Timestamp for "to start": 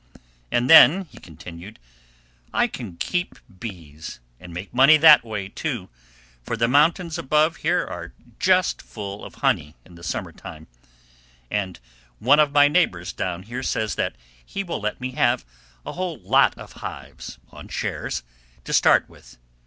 18.63-19.07